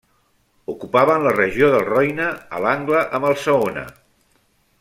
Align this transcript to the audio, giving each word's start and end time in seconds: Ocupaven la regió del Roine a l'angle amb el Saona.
Ocupaven 0.73 1.25
la 1.27 1.33
regió 1.35 1.69
del 1.75 1.85
Roine 1.91 2.31
a 2.61 2.65
l'angle 2.65 3.07
amb 3.19 3.31
el 3.33 3.41
Saona. 3.47 3.89